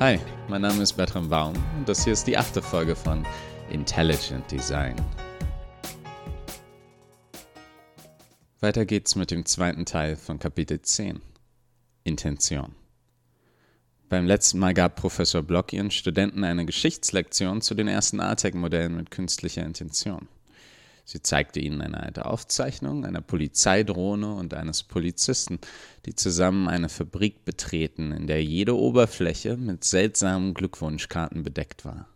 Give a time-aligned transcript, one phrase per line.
[0.00, 3.26] Hi, mein Name ist Bertram Baum und das hier ist die achte Folge von
[3.68, 4.94] Intelligent Design.
[8.60, 11.20] Weiter geht's mit dem zweiten Teil von Kapitel 10.
[12.04, 12.76] Intention.
[14.08, 19.10] Beim letzten Mal gab Professor Block ihren Studenten eine Geschichtslektion zu den ersten ATEC-Modellen mit
[19.10, 20.28] künstlicher Intention.
[21.10, 25.58] Sie zeigte ihnen eine alte Aufzeichnung einer Polizeidrohne und eines Polizisten,
[26.04, 32.10] die zusammen eine Fabrik betreten, in der jede Oberfläche mit seltsamen Glückwunschkarten bedeckt war.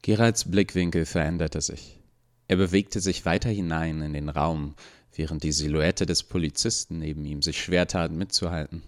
[0.00, 2.00] Geralds Blickwinkel veränderte sich.
[2.48, 4.74] Er bewegte sich weiter hinein in den Raum,
[5.14, 8.80] während die Silhouette des Polizisten neben ihm sich schwer tat mitzuhalten.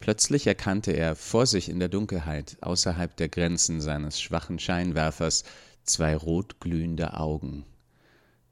[0.00, 5.44] Plötzlich erkannte er vor sich in der Dunkelheit, außerhalb der Grenzen seines schwachen Scheinwerfers,
[5.84, 7.64] zwei rotglühende Augen.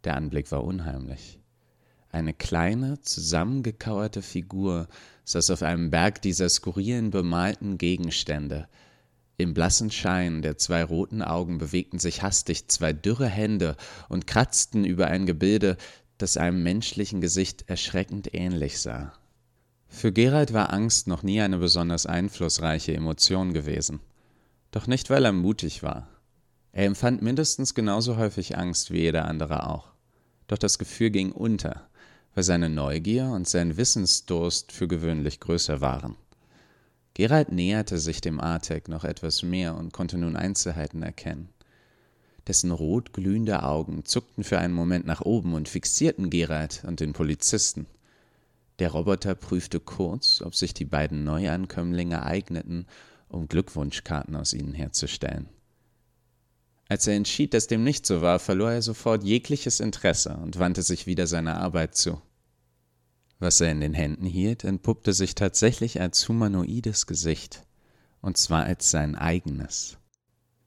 [0.04, 1.38] Der Anblick war unheimlich.
[2.12, 4.88] Eine kleine, zusammengekauerte Figur
[5.24, 8.68] saß auf einem Berg dieser skurrilen bemalten Gegenstände.
[9.36, 13.76] Im blassen Schein der zwei roten Augen bewegten sich hastig zwei dürre Hände
[14.08, 15.76] und kratzten über ein Gebilde,
[16.18, 19.12] das einem menschlichen Gesicht erschreckend ähnlich sah.
[19.88, 24.00] Für Gerald war Angst noch nie eine besonders einflussreiche Emotion gewesen.
[24.72, 26.08] Doch nicht, weil er mutig war.
[26.72, 29.88] Er empfand mindestens genauso häufig Angst wie jeder andere auch.
[30.46, 31.88] Doch das Gefühl ging unter,
[32.34, 36.16] weil seine Neugier und sein Wissensdurst für gewöhnlich größer waren.
[37.14, 41.48] Gerald näherte sich dem Artek noch etwas mehr und konnte nun Einzelheiten erkennen.
[42.46, 47.12] Dessen rot glühende Augen zuckten für einen Moment nach oben und fixierten Gerald und den
[47.12, 47.86] Polizisten.
[48.78, 52.86] Der Roboter prüfte kurz, ob sich die beiden Neuankömmlinge eigneten,
[53.28, 55.48] um Glückwunschkarten aus ihnen herzustellen.
[56.90, 60.82] Als er entschied, dass dem nicht so war, verlor er sofort jegliches Interesse und wandte
[60.82, 62.20] sich wieder seiner Arbeit zu.
[63.38, 67.62] Was er in den Händen hielt, entpuppte sich tatsächlich als humanoides Gesicht,
[68.20, 69.98] und zwar als sein eigenes.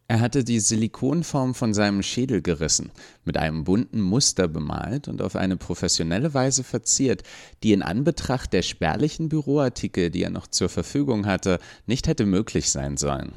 [0.07, 2.91] Er hatte die Silikonform von seinem Schädel gerissen,
[3.25, 7.23] mit einem bunten Muster bemalt und auf eine professionelle Weise verziert,
[7.63, 12.69] die in Anbetracht der spärlichen Büroartikel, die er noch zur Verfügung hatte, nicht hätte möglich
[12.72, 13.34] sein sollen.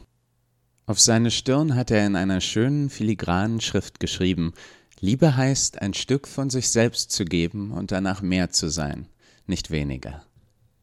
[0.88, 4.54] Auf seine Stirn hat er in einer schönen filigranen Schrift geschrieben
[5.00, 9.06] Liebe heißt, ein Stück von sich selbst zu geben und danach mehr zu sein,
[9.46, 10.24] nicht weniger.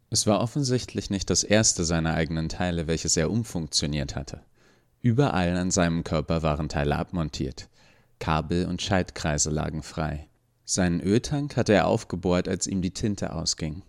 [0.09, 4.41] Es war offensichtlich nicht das erste seiner eigenen Teile, welches er umfunktioniert hatte.
[5.01, 7.69] Überall an seinem Körper waren Teile abmontiert.
[8.19, 10.27] Kabel und Schaltkreise lagen frei.
[10.65, 13.81] Seinen Öltank hatte er aufgebohrt, als ihm die Tinte ausging.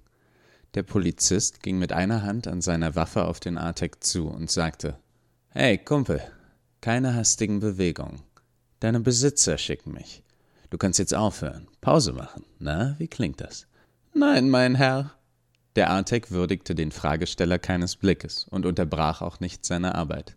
[0.75, 4.96] Der Polizist ging mit einer Hand an seiner Waffe auf den Artek zu und sagte
[5.56, 6.20] Hey, Kumpel,
[6.81, 8.22] keine hastigen Bewegungen.
[8.81, 10.25] Deine Besitzer schicken mich.
[10.70, 12.44] Du kannst jetzt aufhören, Pause machen.
[12.59, 13.69] Na, wie klingt das?
[14.12, 15.12] Nein, mein Herr.
[15.76, 20.34] Der Artek würdigte den Fragesteller keines Blickes und unterbrach auch nicht seine Arbeit.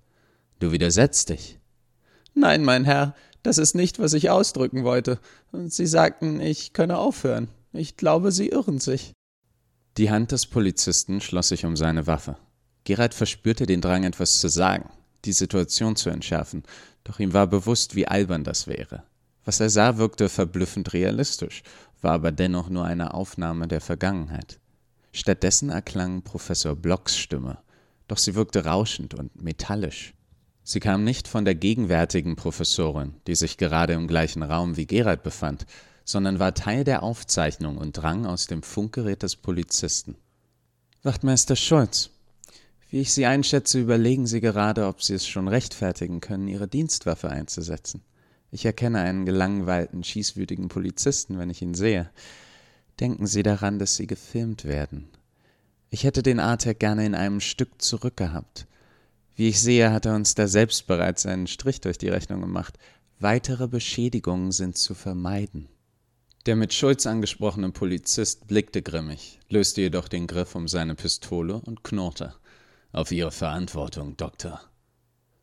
[0.59, 1.57] Du widersetzt dich.
[2.35, 5.17] Nein, mein Herr, das ist nicht, was ich ausdrücken wollte.
[5.51, 7.47] Sie sagten, ich könne aufhören.
[7.73, 9.13] Ich glaube, Sie irren sich.
[9.97, 12.37] Die Hand des Polizisten schloss sich um seine Waffe.
[12.83, 14.91] Gerald verspürte den Drang, etwas zu sagen
[15.27, 16.63] die Situation zu entschärfen,
[17.03, 19.03] doch ihm war bewusst, wie albern das wäre.
[19.45, 21.63] Was er sah, wirkte verblüffend realistisch,
[22.01, 24.59] war aber dennoch nur eine Aufnahme der Vergangenheit.
[25.13, 27.59] Stattdessen erklang Professor Blocks Stimme,
[28.07, 30.13] doch sie wirkte rauschend und metallisch.
[30.63, 35.23] Sie kam nicht von der gegenwärtigen Professorin, die sich gerade im gleichen Raum wie Gerald
[35.23, 35.65] befand,
[36.03, 40.15] sondern war Teil der Aufzeichnung und drang aus dem Funkgerät des Polizisten.
[41.03, 42.09] Wachtmeister Schulz,
[42.89, 47.29] wie ich Sie einschätze, überlegen Sie gerade, ob Sie es schon rechtfertigen können, Ihre Dienstwaffe
[47.29, 48.01] einzusetzen.
[48.51, 52.09] Ich erkenne einen gelangweilten, schießwütigen Polizisten, wenn ich ihn sehe.
[52.99, 55.09] Denken Sie daran, dass Sie gefilmt werden.
[55.89, 58.67] Ich hätte den Artek gerne in einem Stück zurückgehabt.
[59.35, 62.77] Wie ich sehe, hat er uns da selbst bereits einen Strich durch die Rechnung gemacht.
[63.19, 65.67] Weitere Beschädigungen sind zu vermeiden.
[66.45, 71.83] Der mit Schulz angesprochene Polizist blickte grimmig, löste jedoch den Griff um seine Pistole und
[71.83, 72.33] knurrte.
[72.93, 74.61] Auf Ihre Verantwortung, Doktor.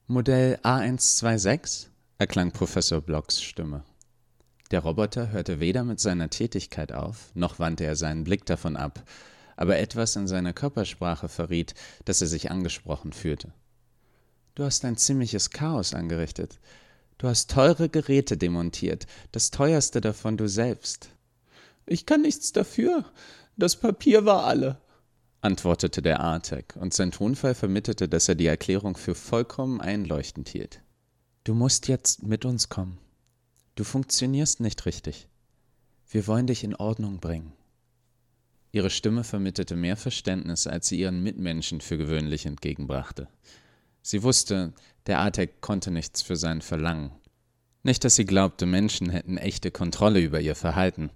[0.07, 1.89] Modell A126?
[2.17, 3.85] erklang Professor Blocks Stimme.
[4.71, 9.05] Der Roboter hörte weder mit seiner Tätigkeit auf, noch wandte er seinen Blick davon ab,
[9.57, 11.75] aber etwas in seiner Körpersprache verriet,
[12.07, 13.53] dass er sich angesprochen fühlte.
[14.55, 16.61] Du hast ein ziemliches Chaos angerichtet.
[17.19, 21.11] Du hast teure Geräte demontiert, das teuerste davon du selbst.
[21.85, 23.05] Ich kann nichts dafür.
[23.57, 24.79] Das Papier war alle
[25.45, 30.81] antwortete der Artek, und sein Tonfall vermittelte, dass er die Erklärung für vollkommen einleuchtend hielt.
[31.45, 32.99] Du musst jetzt mit uns kommen.
[33.75, 35.29] Du funktionierst nicht richtig.
[36.09, 37.53] Wir wollen dich in Ordnung bringen.
[38.73, 43.29] Ihre Stimme vermittelte mehr Verständnis, als sie ihren Mitmenschen für gewöhnlich entgegenbrachte.
[44.03, 44.73] Sie wusste,
[45.07, 47.13] der Artek konnte nichts für sein Verlangen.
[47.83, 51.11] Nicht, dass sie glaubte, Menschen hätten echte Kontrolle über ihr Verhalten.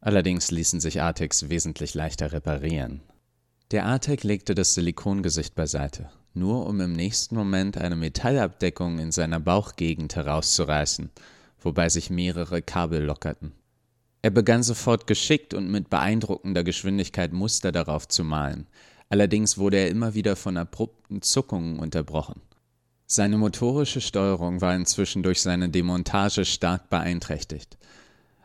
[0.00, 3.02] Allerdings ließen sich Artex wesentlich leichter reparieren.
[3.70, 9.40] Der Artek legte das Silikongesicht beiseite, nur um im nächsten Moment eine Metallabdeckung in seiner
[9.40, 11.10] Bauchgegend herauszureißen,
[11.60, 13.52] wobei sich mehrere Kabel lockerten.
[14.22, 18.66] Er begann sofort geschickt und mit beeindruckender Geschwindigkeit Muster darauf zu malen.
[19.10, 22.40] Allerdings wurde er immer wieder von abrupten Zuckungen unterbrochen.
[23.06, 27.76] Seine motorische Steuerung war inzwischen durch seine Demontage stark beeinträchtigt.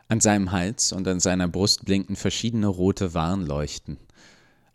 [0.08, 3.96] An seinem Hals und an seiner Brust blinkten verschiedene rote Warnleuchten.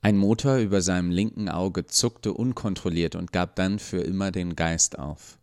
[0.01, 4.97] Ein Motor über seinem linken Auge zuckte unkontrolliert und gab dann für immer den Geist
[4.97, 5.37] auf.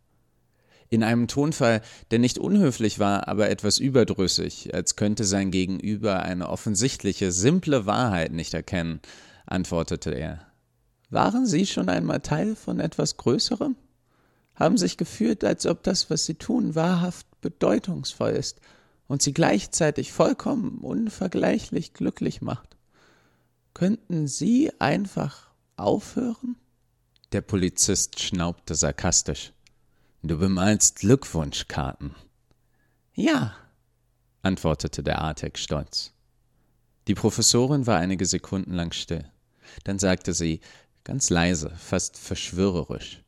[0.89, 1.81] In einem Tonfall,
[2.11, 8.31] der nicht unhöflich war, aber etwas überdrüssig, als könnte sein Gegenüber eine offensichtliche, simple Wahrheit
[8.31, 9.01] nicht erkennen,
[9.45, 10.47] antwortete er.
[11.09, 13.75] Waren Sie schon einmal Teil von etwas Größerem?
[14.55, 18.59] Haben sich gefühlt, als ob das, was Sie tun, wahrhaft bedeutungsvoll ist
[19.07, 22.76] und Sie gleichzeitig vollkommen unvergleichlich glücklich macht.
[23.77, 26.55] Könnten Sie einfach aufhören?
[27.31, 29.53] Der Polizist schnaubte sarkastisch.
[30.23, 32.15] Du bemalst Glückwunschkarten.
[33.13, 33.53] Ja,
[34.41, 36.11] antwortete der Artek stolz.
[37.07, 39.25] Die Professorin war einige Sekunden lang still.
[39.83, 40.61] Dann sagte sie,
[41.03, 43.21] ganz leise, fast verschwörerisch.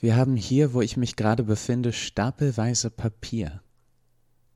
[0.00, 3.62] Wir haben hier, wo ich mich gerade befinde, stapelweise Papier.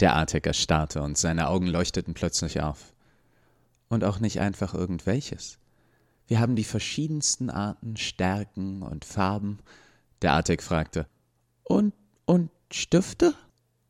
[0.01, 2.93] Der Artek erstarrte und seine Augen leuchteten plötzlich auf.
[3.91, 5.59] Und auch nicht einfach irgendwelches.
[6.27, 9.59] Wir haben die verschiedensten Arten, Stärken und Farben.
[10.23, 11.07] Der Artek fragte,
[11.65, 11.93] und,
[12.25, 13.35] und Stifte?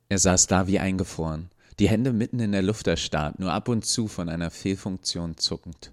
[0.09, 3.85] Er saß da wie eingefroren, die Hände mitten in der Luft erstarrt, nur ab und
[3.85, 5.93] zu von einer Fehlfunktion zuckend.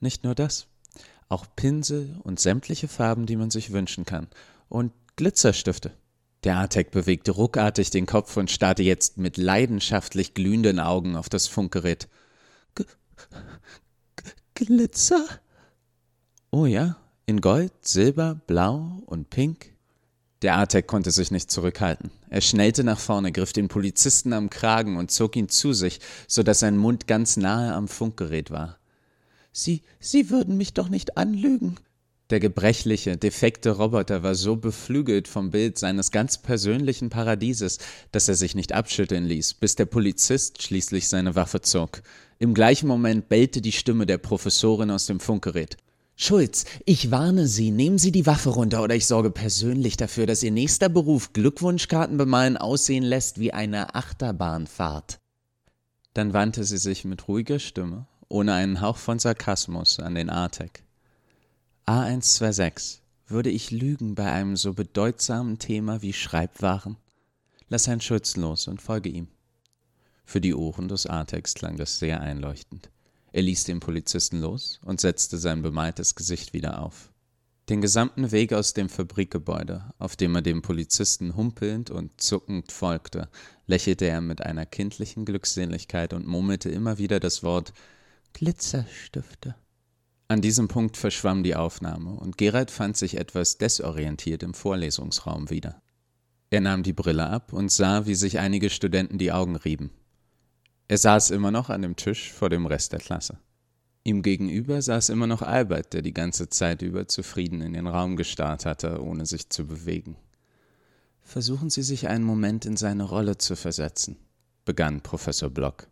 [0.00, 0.66] Nicht nur das,
[1.28, 4.28] auch Pinsel und sämtliche Farben, die man sich wünschen kann,
[4.68, 5.92] und Glitzerstifte.
[6.44, 11.46] Der Artek bewegte ruckartig den Kopf und starrte jetzt mit leidenschaftlich glühenden Augen auf das
[11.46, 12.08] Funkgerät.
[14.54, 15.24] Glitzer?
[16.50, 16.96] Oh ja,
[17.26, 19.72] in Gold, Silber, Blau und Pink.
[20.42, 22.10] Der Artek konnte sich nicht zurückhalten.
[22.30, 26.42] Er schnellte nach vorne, griff den Polizisten am Kragen und zog ihn zu sich, so
[26.42, 28.78] dass sein Mund ganz nahe am Funkgerät war.
[29.52, 31.76] Sie, Sie würden mich doch nicht anlügen.
[32.30, 37.78] Der gebrechliche, defekte Roboter war so beflügelt vom Bild seines ganz persönlichen Paradieses,
[38.12, 42.02] dass er sich nicht abschütteln ließ, bis der Polizist schließlich seine Waffe zog.
[42.38, 45.76] Im gleichen Moment bellte die Stimme der Professorin aus dem Funkgerät.
[46.14, 50.42] Schulz, ich warne Sie, nehmen Sie die Waffe runter oder ich sorge persönlich dafür, dass
[50.44, 55.18] Ihr nächster Beruf Glückwunschkarten bemalen aussehen lässt wie eine Achterbahnfahrt.
[56.14, 60.84] Dann wandte sie sich mit ruhiger Stimme, ohne einen Hauch von Sarkasmus, an den Artek.
[61.90, 66.96] A126, würde ich lügen bei einem so bedeutsamen Thema wie Schreibwaren?
[67.68, 69.26] Lass Herrn Schulz los und folge ihm.
[70.24, 72.90] Für die Ohren des Artex klang das sehr einleuchtend.
[73.32, 77.10] Er ließ den Polizisten los und setzte sein bemaltes Gesicht wieder auf.
[77.68, 83.28] Den gesamten Weg aus dem Fabrikgebäude, auf dem er dem Polizisten humpelnd und zuckend folgte,
[83.66, 87.72] lächelte er mit einer kindlichen Glückseligkeit und murmelte immer wieder das Wort
[88.32, 89.56] Glitzerstifte.
[90.30, 95.82] An diesem Punkt verschwamm die Aufnahme und Gerald fand sich etwas desorientiert im Vorlesungsraum wieder.
[96.50, 99.90] Er nahm die Brille ab und sah, wie sich einige Studenten die Augen rieben.
[100.86, 103.40] Er saß immer noch an dem Tisch vor dem Rest der Klasse.
[104.04, 108.14] Ihm gegenüber saß immer noch Albert, der die ganze Zeit über zufrieden in den Raum
[108.14, 110.16] gestarrt hatte, ohne sich zu bewegen.
[111.22, 114.16] Versuchen Sie sich einen Moment in seine Rolle zu versetzen,
[114.64, 115.88] begann Professor Block.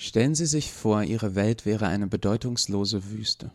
[0.00, 3.50] Stellen Sie sich vor, Ihre Welt wäre eine bedeutungslose Wüste.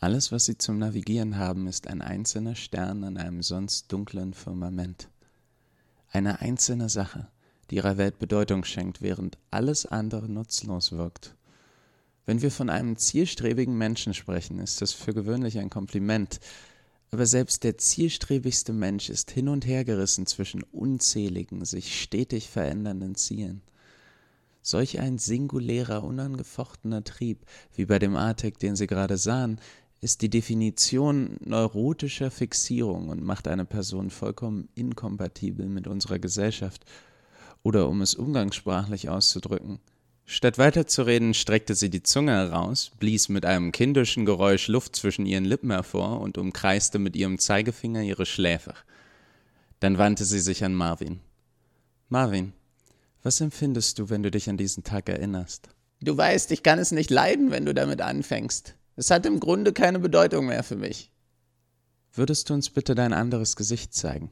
[0.00, 5.10] Alles, was Sie zum Navigieren haben, ist ein einzelner Stern an einem sonst dunklen Firmament.
[6.08, 7.28] Eine einzelne Sache,
[7.68, 11.36] die ihrer Welt Bedeutung schenkt, während alles andere nutzlos wirkt.
[12.24, 16.40] Wenn wir von einem zielstrebigen Menschen sprechen, ist das für gewöhnlich ein Kompliment,
[17.10, 23.16] aber selbst der zielstrebigste Mensch ist hin und her gerissen zwischen unzähligen, sich stetig verändernden
[23.16, 23.60] Zielen.
[24.62, 29.60] Solch ein singulärer, unangefochtener Trieb, wie bei dem Artek, den Sie gerade sahen,
[30.00, 36.84] ist die Definition neurotischer Fixierung und macht eine Person vollkommen inkompatibel mit unserer Gesellschaft
[37.62, 39.80] oder um es umgangssprachlich auszudrücken.
[40.24, 45.44] Statt weiterzureden, streckte sie die Zunge heraus, blies mit einem kindischen Geräusch Luft zwischen ihren
[45.44, 48.74] Lippen hervor und umkreiste mit ihrem Zeigefinger ihre Schläfe.
[49.80, 51.20] Dann wandte sie sich an Marvin.
[52.08, 52.52] Marvin,
[53.22, 55.68] was empfindest du, wenn du dich an diesen Tag erinnerst?
[56.00, 58.74] Du weißt, ich kann es nicht leiden, wenn du damit anfängst.
[58.96, 61.10] Es hat im Grunde keine Bedeutung mehr für mich.
[62.12, 64.30] Würdest du uns bitte dein anderes Gesicht zeigen?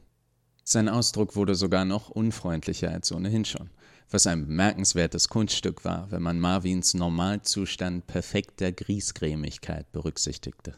[0.63, 3.69] Sein Ausdruck wurde sogar noch unfreundlicher als ohnehin schon,
[4.09, 10.75] was ein bemerkenswertes Kunststück war, wenn man Marvins Normalzustand perfekter Griesgrämigkeit berücksichtigte.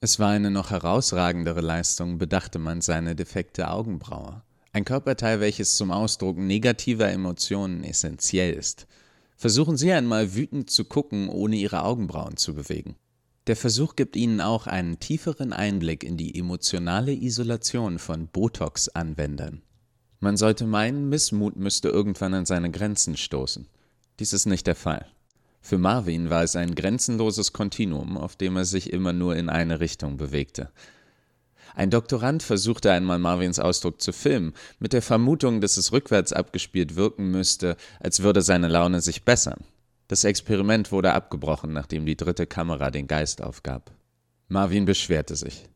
[0.00, 5.90] Es war eine noch herausragendere Leistung, bedachte man seine defekte Augenbraue, ein Körperteil, welches zum
[5.90, 8.86] Ausdruck negativer Emotionen essentiell ist.
[9.36, 12.96] Versuchen Sie einmal wütend zu gucken, ohne Ihre Augenbrauen zu bewegen.
[13.46, 19.62] Der Versuch gibt Ihnen auch einen tieferen Einblick in die emotionale Isolation von Botox-Anwendern.
[20.20, 23.66] Man sollte meinen, Missmut müsste irgendwann an seine Grenzen stoßen.
[24.18, 25.06] Dies ist nicht der Fall.
[25.62, 29.80] Für Marvin war es ein grenzenloses Kontinuum, auf dem er sich immer nur in eine
[29.80, 30.70] Richtung bewegte.
[31.74, 36.96] Ein Doktorand versuchte einmal Marvins Ausdruck zu filmen, mit der Vermutung, dass es rückwärts abgespielt
[36.96, 39.64] wirken müsste, als würde seine Laune sich bessern.
[40.08, 43.92] Das Experiment wurde abgebrochen, nachdem die dritte Kamera den Geist aufgab.
[44.48, 45.68] Marvin beschwerte sich.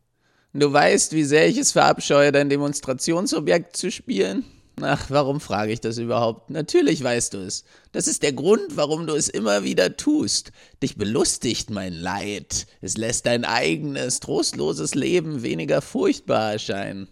[0.52, 4.44] Du weißt, wie sehr ich es verabscheue, dein Demonstrationsobjekt zu spielen?
[4.80, 6.50] Ach, warum frage ich das überhaupt?
[6.50, 7.64] Natürlich weißt du es.
[7.92, 10.50] Das ist der Grund, warum du es immer wieder tust.
[10.82, 12.66] Dich belustigt mein Leid.
[12.80, 17.08] Es lässt dein eigenes, trostloses Leben weniger furchtbar erscheinen.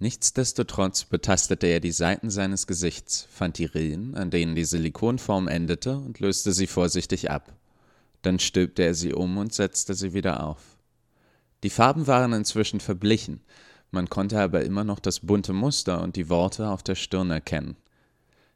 [0.00, 5.96] Nichtsdestotrotz betastete er die Seiten seines Gesichts, fand die Rillen, an denen die Silikonform endete,
[5.96, 7.52] und löste sie vorsichtig ab.
[8.22, 10.60] Dann stülpte er sie um und setzte sie wieder auf.
[11.64, 13.40] Die Farben waren inzwischen verblichen,
[13.90, 17.76] man konnte aber immer noch das bunte Muster und die Worte auf der Stirn erkennen.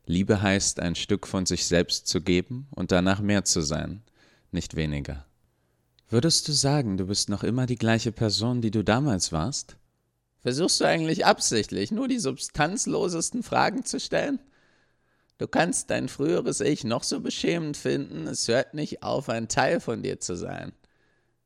[0.04, 4.02] Liebe heißt, ein Stück von sich selbst zu geben und danach mehr zu sein,
[4.50, 5.24] nicht weniger.
[6.08, 9.76] Würdest du sagen, du bist noch immer die gleiche Person, die du damals warst?
[10.40, 14.40] Versuchst du eigentlich absichtlich, nur die substanzlosesten Fragen zu stellen?
[15.38, 19.80] Du kannst dein früheres Ich noch so beschämend finden, es hört nicht auf, ein Teil
[19.80, 20.72] von dir zu sein.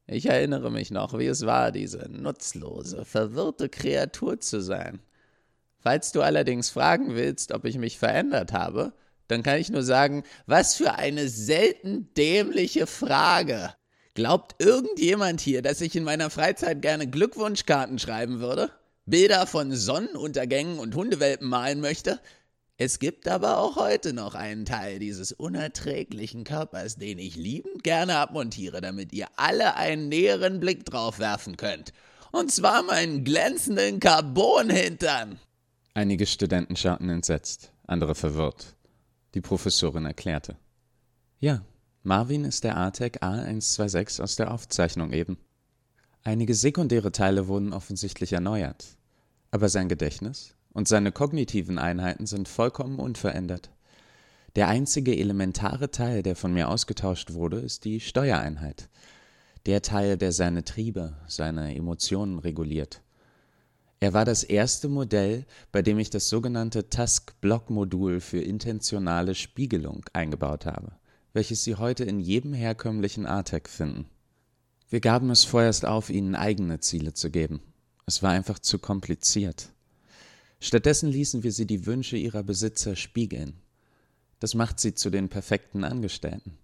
[0.08, 5.00] Ich erinnere mich noch, wie es war, diese nutzlose, verwirrte Kreatur zu sein.
[5.80, 8.92] Falls du allerdings fragen willst, ob ich mich verändert habe,
[9.28, 13.74] dann kann ich nur sagen, was für eine selten dämliche Frage.
[14.14, 18.70] Glaubt irgendjemand hier, dass ich in meiner Freizeit gerne Glückwunschkarten schreiben würde?
[19.04, 22.20] Bilder von Sonnenuntergängen und Hundewelpen malen möchte.
[22.78, 28.18] Es gibt aber auch heute noch einen Teil dieses unerträglichen Körpers, den ich liebend gerne
[28.18, 31.94] abmontiere, damit ihr alle einen näheren Blick drauf werfen könnt.
[32.32, 35.38] Und zwar meinen glänzenden Carbonhintern.
[35.94, 38.76] Einige Studenten schauten entsetzt, andere verwirrt.
[39.32, 40.56] Die Professorin erklärte.
[41.38, 41.64] Ja,
[42.02, 45.38] Marvin ist der ATEC A126 aus der Aufzeichnung eben.
[46.24, 48.84] Einige sekundäre Teile wurden offensichtlich erneuert,
[49.50, 53.70] aber sein Gedächtnis und seine kognitiven Einheiten sind vollkommen unverändert.
[54.56, 58.90] Der einzige elementare Teil, der von mir ausgetauscht wurde, ist die Steuereinheit.
[59.64, 63.00] Der Teil, der seine Triebe, seine Emotionen reguliert.
[64.00, 70.66] Er war das erste Modell, bei dem ich das sogenannte Task-Block-Modul für intentionale Spiegelung eingebaut
[70.66, 70.92] habe,
[71.32, 74.10] welches Sie heute in jedem herkömmlichen ATEC finden.
[74.90, 77.62] Wir gaben es vorerst auf, ihnen eigene Ziele zu geben.
[78.04, 79.70] Es war einfach zu kompliziert.
[80.60, 83.54] Stattdessen ließen wir sie die Wünsche ihrer Besitzer spiegeln.
[84.40, 86.58] Das macht sie zu den perfekten Angestellten.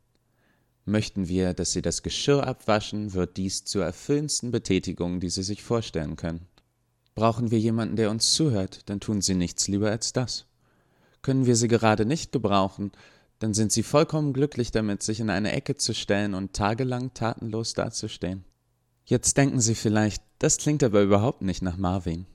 [0.84, 5.62] Möchten wir, dass sie das Geschirr abwaschen, wird dies zur erfüllendsten Betätigung, die sie sich
[5.62, 6.48] vorstellen können.
[7.14, 10.46] Brauchen wir jemanden, der uns zuhört, dann tun sie nichts lieber als das.
[11.20, 12.90] Können wir sie gerade nicht gebrauchen,
[13.38, 17.74] dann sind sie vollkommen glücklich damit, sich in eine Ecke zu stellen und tagelang tatenlos
[17.74, 18.44] dazustehen.
[19.04, 22.26] Jetzt denken Sie vielleicht, das klingt aber überhaupt nicht nach Marvin.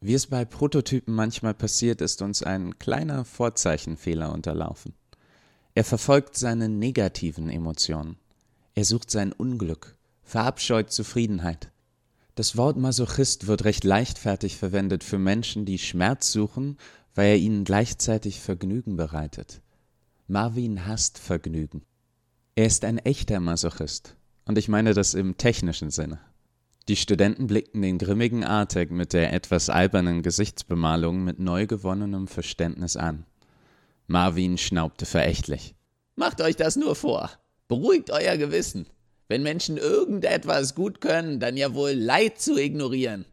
[0.00, 4.94] Wie es bei Prototypen manchmal passiert, ist uns ein kleiner Vorzeichenfehler unterlaufen.
[5.74, 8.16] Er verfolgt seine negativen Emotionen.
[8.74, 11.70] Er sucht sein Unglück, verabscheut Zufriedenheit.
[12.34, 16.78] Das Wort Masochist wird recht leichtfertig verwendet für Menschen, die Schmerz suchen,
[17.14, 19.62] weil er ihnen gleichzeitig Vergnügen bereitet.
[20.26, 21.82] Marvin hasst Vergnügen.
[22.56, 24.16] Er ist ein echter Masochist.
[24.46, 26.18] Und ich meine das im technischen Sinne.
[26.88, 32.96] Die Studenten blickten den grimmigen Artek mit der etwas albernen Gesichtsbemalung mit neu gewonnenem Verständnis
[32.96, 33.24] an.
[34.06, 35.74] Marvin schnaubte verächtlich.
[36.14, 37.30] Macht euch das nur vor.
[37.68, 38.86] Beruhigt euer Gewissen.
[39.28, 43.24] Wenn Menschen irgendetwas gut können, dann ja wohl Leid zu ignorieren.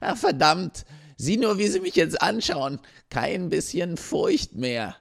[0.00, 0.84] Ach verdammt,
[1.16, 2.78] sieh nur, wie sie mich jetzt anschauen.
[3.08, 4.96] Kein bisschen Furcht mehr.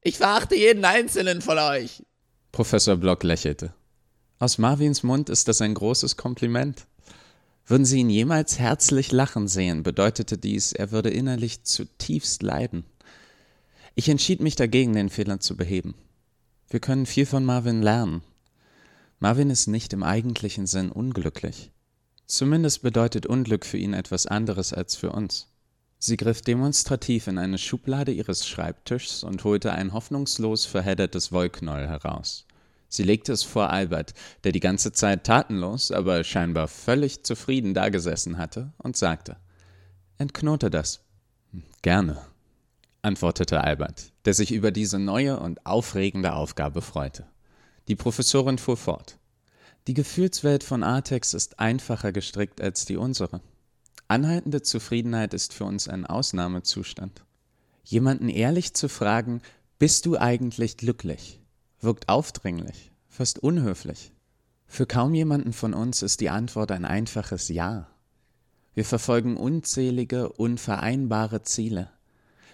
[0.00, 2.02] Ich verachte jeden einzelnen von euch.
[2.52, 3.74] Professor Block lächelte.
[4.38, 6.86] Aus Marvins Mund ist das ein großes Kompliment.
[7.66, 12.84] Würden Sie ihn jemals herzlich lachen sehen, bedeutete dies, er würde innerlich zutiefst leiden.
[13.94, 15.94] Ich entschied mich dagegen, den Fehler zu beheben.
[16.68, 18.22] Wir können viel von Marvin lernen.
[19.18, 21.70] Marvin ist nicht im eigentlichen Sinn unglücklich.
[22.26, 25.48] Zumindest bedeutet Unglück für ihn etwas anderes als für uns.
[25.98, 32.46] Sie griff demonstrativ in eine Schublade ihres Schreibtischs und holte ein hoffnungslos verheddertes Wollknäuel heraus.
[32.90, 38.36] Sie legte es vor Albert, der die ganze Zeit tatenlos, aber scheinbar völlig zufrieden dagesessen
[38.36, 39.36] hatte, und sagte
[40.18, 41.00] Entknote das.
[41.82, 42.20] Gerne,
[43.00, 47.26] antwortete Albert, der sich über diese neue und aufregende Aufgabe freute.
[47.88, 49.18] Die Professorin fuhr fort.
[49.86, 53.40] Die Gefühlswelt von Artex ist einfacher gestrickt als die unsere.
[54.08, 57.24] Anhaltende Zufriedenheit ist für uns ein Ausnahmezustand.
[57.84, 59.40] Jemanden ehrlich zu fragen,
[59.78, 61.39] bist du eigentlich glücklich,
[61.80, 64.12] wirkt aufdringlich, fast unhöflich.
[64.66, 67.88] Für kaum jemanden von uns ist die Antwort ein einfaches Ja.
[68.74, 71.90] Wir verfolgen unzählige, unvereinbare Ziele.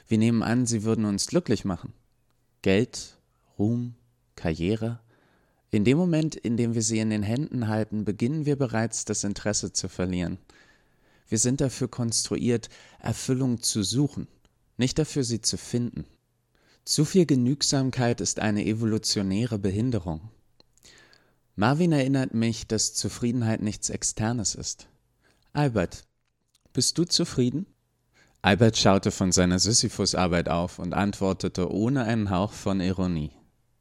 [0.08, 1.92] Wir nehmen an, sie würden uns glücklich machen.
[2.62, 3.18] Geld,
[3.58, 3.94] Ruhm,
[4.34, 5.00] Karriere.
[5.70, 9.24] In dem Moment, in dem wir sie in den Händen halten, beginnen wir bereits das
[9.24, 10.38] Interesse zu verlieren.
[11.28, 14.28] Wir sind dafür konstruiert, Erfüllung zu suchen,
[14.78, 16.04] nicht dafür, sie zu finden.
[16.86, 20.30] Zu viel Genügsamkeit ist eine evolutionäre Behinderung.
[21.56, 24.88] Marvin erinnert mich, dass Zufriedenheit nichts Externes ist.
[25.52, 26.04] Albert,
[26.72, 27.66] bist du zufrieden?
[28.40, 33.32] Albert schaute von seiner Sisyphus-Arbeit auf und antwortete ohne einen Hauch von Ironie.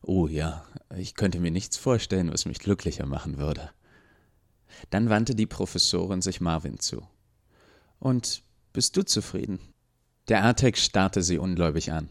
[0.01, 0.65] Oh ja,
[0.97, 3.69] ich könnte mir nichts vorstellen, was mich glücklicher machen würde.
[4.89, 7.07] Dann wandte die Professorin sich Marvin zu.
[7.99, 8.41] Und
[8.73, 9.59] bist du zufrieden?
[10.27, 12.09] Der Artex starrte sie ungläubig an.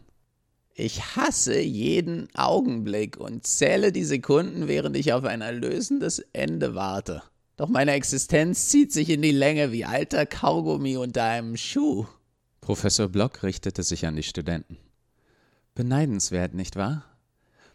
[0.77, 7.23] Ich hasse jeden Augenblick und zähle die Sekunden, während ich auf ein erlösendes Ende warte.
[7.55, 12.05] Doch meine Existenz zieht sich in die Länge wie alter Kaugummi unter einem Schuh.
[12.59, 14.77] Professor Block richtete sich an die Studenten.
[15.75, 17.05] Beneidenswert, nicht wahr?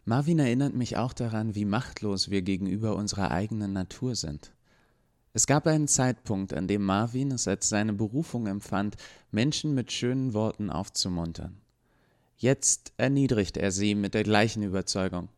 [0.05, 4.53] Marvin erinnert mich auch daran, wie machtlos wir gegenüber unserer eigenen Natur sind.
[5.33, 8.97] Es gab einen Zeitpunkt, an dem Marvin es als seine Berufung empfand,
[9.31, 11.63] Menschen mit schönen Worten aufzumuntern.
[12.41, 15.29] Jetzt erniedrigt er sie mit der gleichen Überzeugung.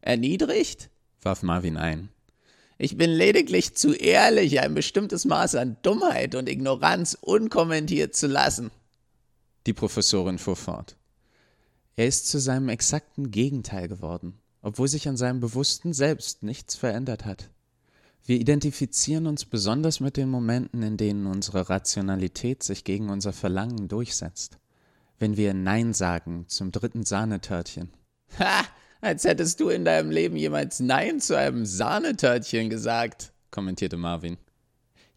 [0.00, 0.88] Erniedrigt?
[1.20, 2.10] warf Marvin ein.
[2.78, 8.70] Ich bin lediglich zu ehrlich, ein bestimmtes Maß an Dummheit und Ignoranz unkommentiert zu lassen.
[9.66, 10.94] Die Professorin fuhr fort.
[11.96, 17.24] Er ist zu seinem exakten Gegenteil geworden, obwohl sich an seinem bewussten Selbst nichts verändert
[17.24, 17.50] hat.
[18.24, 23.88] Wir identifizieren uns besonders mit den Momenten, in denen unsere Rationalität sich gegen unser Verlangen
[23.88, 24.58] durchsetzt.
[25.18, 27.90] Wenn wir Nein sagen zum dritten Sahnetörtchen.
[28.38, 28.64] Ha!
[29.00, 34.38] Als hättest du in deinem Leben jemals Nein zu einem Sahnetörtchen gesagt, kommentierte Marvin.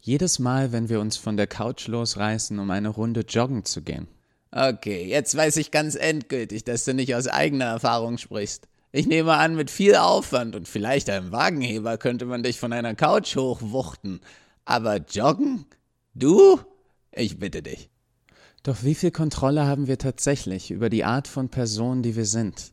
[0.00, 4.06] Jedes Mal, wenn wir uns von der Couch losreißen, um eine Runde joggen zu gehen.
[4.52, 8.68] Okay, jetzt weiß ich ganz endgültig, dass du nicht aus eigener Erfahrung sprichst.
[8.92, 12.94] Ich nehme an, mit viel Aufwand und vielleicht einem Wagenheber könnte man dich von einer
[12.94, 14.20] Couch hochwuchten.
[14.64, 15.66] Aber joggen?
[16.14, 16.60] Du?
[17.10, 17.91] Ich bitte dich.
[18.62, 22.72] Doch wie viel Kontrolle haben wir tatsächlich über die Art von Person, die wir sind?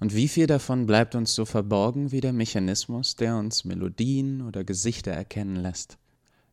[0.00, 4.64] Und wie viel davon bleibt uns so verborgen wie der Mechanismus, der uns Melodien oder
[4.64, 5.98] Gesichter erkennen lässt?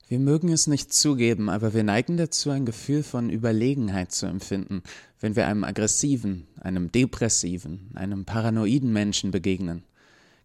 [0.08, 4.84] Wir mögen es nicht zugeben, aber wir neigen dazu, ein Gefühl von Überlegenheit zu empfinden,
[5.20, 9.84] wenn wir einem aggressiven, einem depressiven, einem paranoiden Menschen begegnen.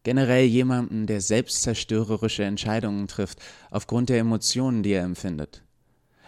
[0.04, 3.40] Generell jemanden, der selbstzerstörerische Entscheidungen trifft,
[3.70, 5.62] aufgrund der Emotionen, die er empfindet.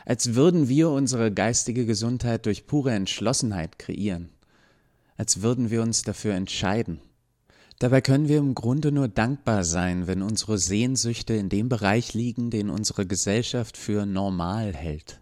[0.04, 4.28] Als würden wir unsere geistige Gesundheit durch pure Entschlossenheit kreieren.
[5.16, 7.00] Als würden wir uns dafür entscheiden.
[7.78, 12.50] Dabei können wir im Grunde nur dankbar sein, wenn unsere Sehnsüchte in dem Bereich liegen,
[12.50, 15.20] den unsere Gesellschaft für normal hält.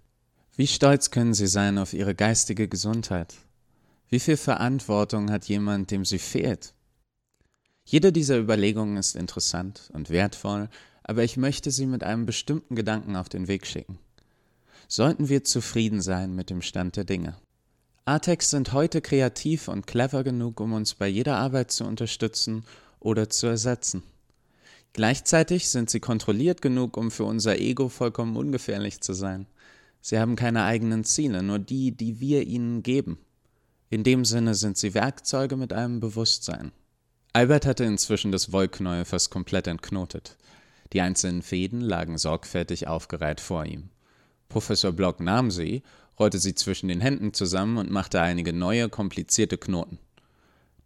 [0.57, 3.35] Wie stolz können Sie sein auf Ihre geistige Gesundheit?
[4.13, 6.75] Wie viel Verantwortung hat jemand, dem sie fehlt?
[7.83, 10.69] Jede dieser Überlegungen ist interessant und wertvoll,
[11.03, 13.99] aber ich möchte sie mit einem bestimmten Gedanken auf den Weg schicken.
[14.95, 17.39] Sollten wir zufrieden sein mit dem Stand der Dinge?
[18.05, 22.67] Artex sind heute kreativ und clever genug, um uns bei jeder Arbeit zu unterstützen
[23.01, 24.03] oder zu ersetzen.
[24.93, 29.47] Gleichzeitig sind sie kontrolliert genug, um für unser Ego vollkommen ungefährlich zu sein.
[30.03, 33.17] Sie haben keine eigenen Ziele, nur die, die wir ihnen geben.
[33.89, 36.71] In dem Sinne sind sie Werkzeuge mit einem Bewusstsein.
[37.33, 40.37] Albert hatte inzwischen das Wollknäuel fast komplett entknotet.
[40.93, 43.89] Die einzelnen Fäden lagen sorgfältig aufgereiht vor ihm.
[44.53, 45.83] Professor Block nahm sie
[46.19, 49.99] rollte sie zwischen den Händen zusammen und machte einige neue, komplizierte Knoten.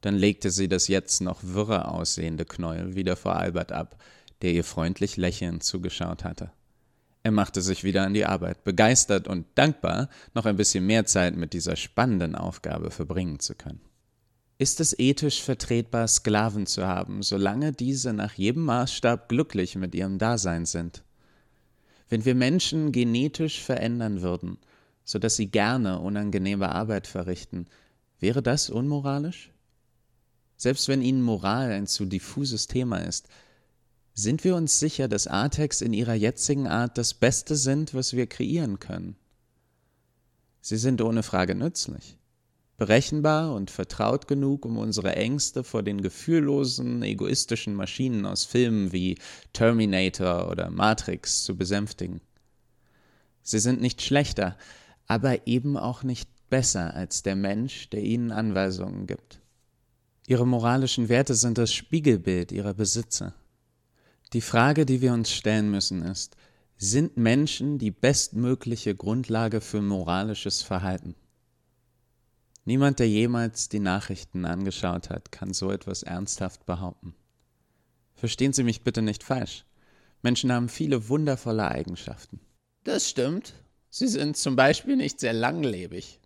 [0.03, 4.01] Dann legte sie das jetzt noch wirrer aussehende Knäuel wieder vor Albert ab,
[4.41, 6.53] der ihr freundlich lächelnd zugeschaut hatte.
[7.25, 11.35] Er machte sich wieder an die Arbeit, begeistert und dankbar, noch ein bisschen mehr Zeit
[11.35, 13.81] mit dieser spannenden Aufgabe verbringen zu können.
[14.59, 20.19] Ist es ethisch vertretbar, Sklaven zu haben, solange diese nach jedem Maßstab glücklich mit ihrem
[20.19, 21.03] Dasein sind?
[22.09, 24.59] Wenn wir Menschen genetisch verändern würden,
[25.05, 27.67] so dass sie gerne unangenehme Arbeit verrichten,
[28.19, 29.53] wäre das unmoralisch?
[30.57, 33.29] Selbst wenn ihnen Moral ein zu diffuses Thema ist,
[34.15, 38.27] sind wir uns sicher, dass Artex in ihrer jetzigen Art das Beste sind, was wir
[38.27, 39.17] kreieren können?
[40.63, 42.17] Sie sind ohne Frage nützlich
[42.77, 49.19] berechenbar und vertraut genug, um unsere Ängste vor den gefühllosen, egoistischen Maschinen aus Filmen wie
[49.53, 52.21] Terminator oder Matrix zu besänftigen.
[53.43, 54.57] Sie sind nicht schlechter,
[55.07, 59.41] aber eben auch nicht besser als der Mensch, der ihnen Anweisungen gibt.
[60.27, 63.35] Ihre moralischen Werte sind das Spiegelbild ihrer Besitzer.
[64.33, 66.37] Die Frage, die wir uns stellen müssen, ist,
[66.77, 71.15] sind Menschen die bestmögliche Grundlage für moralisches Verhalten?
[72.67, 77.15] Niemand, der jemals die Nachrichten angeschaut hat, kann so etwas ernsthaft behaupten.
[78.15, 79.65] Verstehen Sie mich bitte nicht falsch.
[80.21, 82.41] Menschen haben viele wundervolle Eigenschaften.
[82.83, 83.55] Das stimmt.
[83.89, 86.19] Sie sind zum Beispiel nicht sehr langlebig.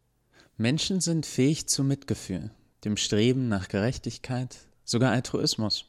[0.57, 2.51] Menschen sind fähig zu Mitgefühl,
[2.85, 5.85] dem Streben nach Gerechtigkeit, sogar Altruismus,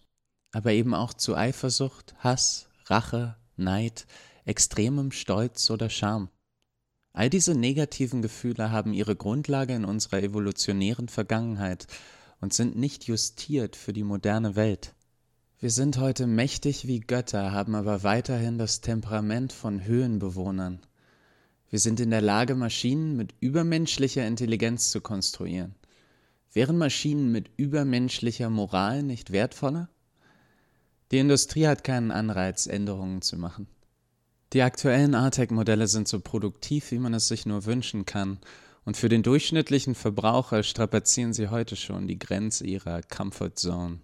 [0.52, 4.06] aber eben auch zu Eifersucht, Hass, Rache, Neid,
[4.44, 6.30] extremem Stolz oder Scham.
[7.14, 11.88] All diese negativen Gefühle haben ihre Grundlage in unserer evolutionären Vergangenheit
[12.40, 14.94] und sind nicht justiert für die moderne Welt.
[15.60, 20.80] Wir sind heute mächtig wie Götter, haben aber weiterhin das Temperament von Höhenbewohnern.
[21.70, 25.76] Wir sind in der Lage, Maschinen mit übermenschlicher Intelligenz zu konstruieren.
[26.54, 29.90] Wären Maschinen mit übermenschlicher Moral nicht wertvoller?
[31.12, 33.68] Die Industrie hat keinen Anreiz, Änderungen zu machen.
[34.54, 38.40] Die aktuellen ARTEC-Modelle sind so produktiv, wie man es sich nur wünschen kann.
[38.84, 44.00] Und für den durchschnittlichen Verbraucher strapazieren sie heute schon die Grenze ihrer Comfort Zone.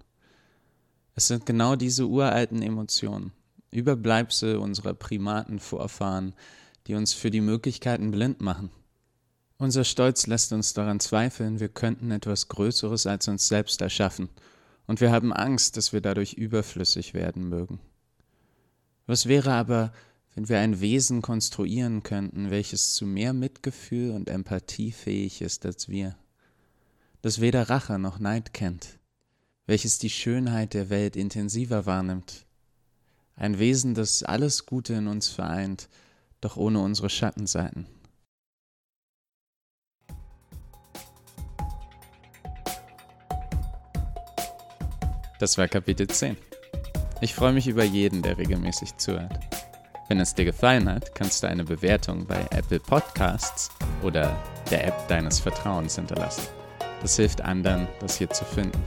[1.16, 3.34] Es sind genau diese uralten Emotionen,
[3.72, 6.34] Überbleibsel unserer Primatenvorfahren,
[6.86, 8.70] die uns für die Möglichkeiten blind machen.
[9.58, 14.30] Unser Stolz lässt uns daran zweifeln, wir könnten etwas Größeres als uns selbst erschaffen,
[14.86, 17.80] und wir haben Angst, dass wir dadurch überflüssig werden mögen.
[19.08, 19.92] Was wäre aber,
[20.38, 25.90] wenn wir ein Wesen konstruieren könnten, welches zu mehr Mitgefühl und Empathie fähig ist als
[25.90, 26.16] wir,
[27.24, 29.00] das weder Rache noch Neid kennt,
[29.66, 32.46] welches die Schönheit der Welt intensiver wahrnimmt,
[33.36, 35.90] ein Wesen, das alles Gute in uns vereint,
[36.40, 37.88] doch ohne unsere Schattenseiten.
[45.40, 46.38] Das war Kapitel 10.
[47.22, 49.40] Ich freue mich über jeden, der regelmäßig zuhört.
[50.10, 53.70] Wenn es dir gefallen hat, kannst du eine Bewertung bei Apple Podcasts
[54.04, 54.34] oder
[54.72, 56.48] der App deines Vertrauens hinterlassen.
[57.02, 58.82] Das hilft anderen, das hier zu finden.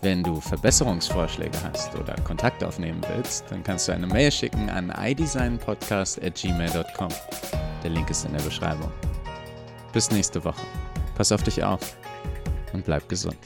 [0.00, 4.90] Wenn du Verbesserungsvorschläge hast oder Kontakt aufnehmen willst, dann kannst du eine Mail schicken an
[4.96, 7.08] idesignpodcast.gmail.com.
[7.82, 8.90] Der Link ist in der Beschreibung.
[9.92, 10.62] Bis nächste Woche.
[11.16, 11.98] Pass auf dich auf
[12.72, 13.36] und bleib gesund.